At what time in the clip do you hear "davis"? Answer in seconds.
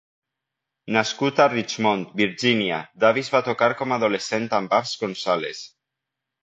3.05-3.33